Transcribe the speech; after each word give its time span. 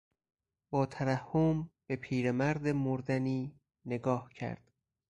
با 0.69 0.85
ترحم 0.85 1.69
به 1.87 1.95
پیرمرد 1.95 2.67
مردنی 2.67 3.55
نگاه 3.85 4.33
کرد. 4.33 4.71